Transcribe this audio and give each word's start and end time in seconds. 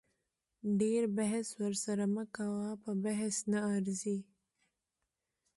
ډیر 0.79 1.03
بحث 1.17 1.47
مه 1.51 1.57
ورسره 1.65 2.05
کوه 2.35 2.67
په 2.83 2.91
بحث 3.03 3.35
نه 3.51 3.59
ارزي 3.75 4.17